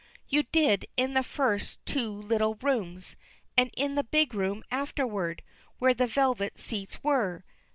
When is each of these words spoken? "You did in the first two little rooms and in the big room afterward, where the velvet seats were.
"You 0.27 0.41
did 0.51 0.87
in 0.97 1.13
the 1.13 1.21
first 1.21 1.79
two 1.85 2.09
little 2.11 2.55
rooms 2.55 3.15
and 3.55 3.69
in 3.77 3.93
the 3.93 4.03
big 4.03 4.33
room 4.33 4.63
afterward, 4.71 5.43
where 5.77 5.93
the 5.93 6.07
velvet 6.07 6.57
seats 6.57 7.03
were. 7.03 7.45